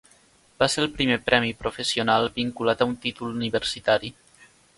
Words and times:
Va 0.61 0.67
ser 0.75 0.79
el 0.83 0.87
primer 0.95 1.17
premi 1.27 1.53
professional 1.59 2.31
vinculat 2.39 2.83
a 2.83 2.89
un 2.93 2.97
títol 3.05 3.37
universitari. 3.37 4.13